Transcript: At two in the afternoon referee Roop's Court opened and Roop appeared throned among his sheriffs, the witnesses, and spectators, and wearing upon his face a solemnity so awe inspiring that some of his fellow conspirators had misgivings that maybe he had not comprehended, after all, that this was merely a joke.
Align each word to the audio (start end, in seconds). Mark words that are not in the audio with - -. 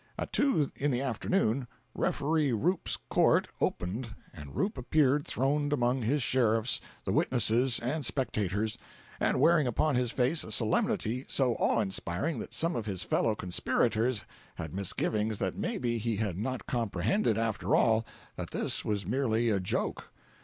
At 0.17 0.33
two 0.33 0.71
in 0.75 0.89
the 0.89 1.01
afternoon 1.03 1.67
referee 1.93 2.53
Roop's 2.53 2.97
Court 3.11 3.47
opened 3.59 4.15
and 4.33 4.55
Roop 4.55 4.75
appeared 4.75 5.27
throned 5.27 5.71
among 5.71 6.01
his 6.01 6.23
sheriffs, 6.23 6.81
the 7.05 7.11
witnesses, 7.11 7.79
and 7.79 8.03
spectators, 8.03 8.79
and 9.19 9.39
wearing 9.39 9.67
upon 9.67 9.93
his 9.93 10.09
face 10.09 10.43
a 10.43 10.51
solemnity 10.51 11.25
so 11.29 11.53
awe 11.59 11.81
inspiring 11.81 12.39
that 12.39 12.51
some 12.51 12.75
of 12.75 12.87
his 12.87 13.03
fellow 13.03 13.35
conspirators 13.35 14.23
had 14.55 14.73
misgivings 14.73 15.37
that 15.37 15.55
maybe 15.55 15.99
he 15.99 16.15
had 16.15 16.35
not 16.35 16.65
comprehended, 16.65 17.37
after 17.37 17.75
all, 17.75 18.03
that 18.37 18.49
this 18.49 18.83
was 18.83 19.05
merely 19.05 19.51
a 19.51 19.59
joke. 19.59 20.11